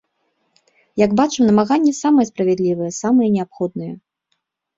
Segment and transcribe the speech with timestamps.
[1.05, 3.93] Як бачым, намаганні самыя справядлівыя, самыя неабходныя.